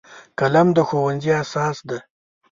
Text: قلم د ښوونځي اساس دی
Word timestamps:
قلم 0.39 0.67
د 0.75 0.77
ښوونځي 0.87 1.31
اساس 1.43 1.77
دی 1.89 1.99